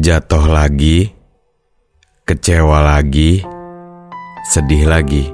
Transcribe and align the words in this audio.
Jatuh 0.00 0.48
lagi, 0.48 1.12
kecewa 2.24 2.80
lagi, 2.80 3.44
sedih 4.48 4.88
lagi. 4.88 5.28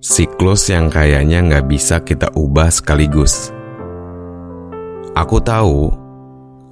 Siklus 0.00 0.72
yang 0.72 0.88
kayaknya 0.88 1.44
nggak 1.44 1.68
bisa 1.68 2.00
kita 2.00 2.32
ubah 2.32 2.72
sekaligus. 2.72 3.52
Aku 5.12 5.44
tahu 5.44 5.92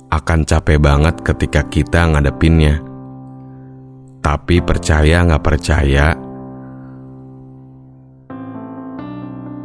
akan 0.08 0.48
capek 0.48 0.80
banget 0.80 1.20
ketika 1.20 1.60
kita 1.68 2.08
ngadepinnya. 2.08 2.80
Tapi 4.24 4.64
percaya 4.64 5.28
nggak 5.28 5.44
percaya, 5.44 6.16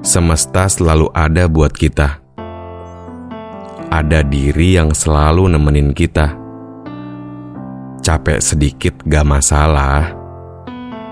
semesta 0.03 0.67
selalu 0.67 1.07
ada 1.15 1.47
buat 1.47 1.71
kita. 1.71 2.19
Ada 3.87 4.27
diri 4.27 4.75
yang 4.75 4.91
selalu 4.91 5.55
nemenin 5.55 5.95
kita. 5.95 6.48
Capek 8.09 8.41
sedikit 8.41 9.05
gak 9.05 9.21
masalah. 9.21 10.09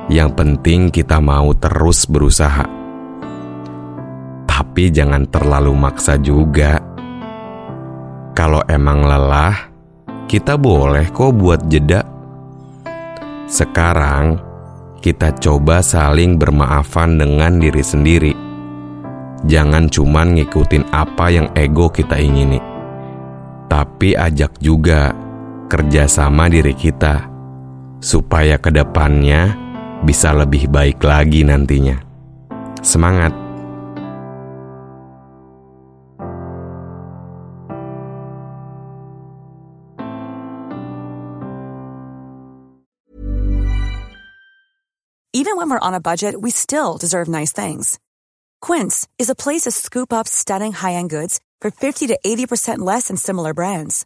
Yang 0.09 0.33
penting 0.33 0.89
kita 0.89 1.21
mau 1.21 1.53
terus 1.53 2.09
berusaha. 2.09 2.65
Tapi 4.49 4.89
jangan 4.89 5.29
terlalu 5.29 5.77
maksa 5.77 6.17
juga. 6.17 6.81
Kalau 8.33 8.65
emang 8.65 9.05
lelah, 9.05 9.69
kita 10.25 10.57
boleh 10.57 11.13
kok 11.13 11.37
buat 11.37 11.69
jeda. 11.69 12.01
Sekarang, 13.45 14.41
kita 14.97 15.37
coba 15.37 15.85
saling 15.85 16.41
bermaafan 16.41 17.21
dengan 17.21 17.61
diri 17.61 17.85
sendiri. 17.85 18.33
Jangan 19.45 19.85
cuman 19.85 20.33
ngikutin 20.33 20.89
apa 20.89 21.29
yang 21.29 21.45
ego 21.53 21.93
kita 21.93 22.17
ingini, 22.17 22.57
tapi 23.69 24.17
ajak 24.17 24.57
juga 24.57 25.26
kerjasama 25.67 26.47
diri 26.47 26.73
kita 26.73 27.27
supaya 27.99 28.55
ke 28.57 28.71
depannya 28.71 29.53
bisa 30.01 30.33
lebih 30.33 30.71
baik 30.71 31.03
lagi 31.03 31.43
nantinya. 31.43 31.99
Semangat! 32.81 33.47
Even 45.37 45.55
when 45.55 45.69
we're 45.69 45.79
on 45.79 45.93
a 45.93 46.01
budget, 46.01 46.41
we 46.41 46.49
still 46.51 46.97
deserve 46.97 47.29
nice 47.29 47.53
things. 47.53 47.99
Quince 48.59 49.07
is 49.17 49.29
a 49.29 49.35
place 49.35 49.63
to 49.63 49.71
scoop 49.71 50.11
up 50.11 50.27
stunning 50.27 50.73
high-end 50.73 51.09
goods 51.09 51.39
for 51.61 51.71
50 51.71 52.07
to 52.07 52.19
80% 52.25 52.79
less 52.79 53.07
than 53.07 53.17
similar 53.17 53.53
brands. 53.53 54.05